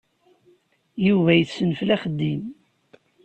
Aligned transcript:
Yuba 1.05 1.31
yessenfel 1.35 1.89
axeddim. 1.95 2.43